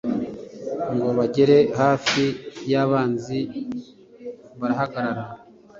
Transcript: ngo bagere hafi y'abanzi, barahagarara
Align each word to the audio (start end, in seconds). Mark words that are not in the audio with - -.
ngo 0.93 1.07
bagere 1.17 1.57
hafi 1.79 2.23
y'abanzi, 2.71 3.39
barahagarara 4.59 5.23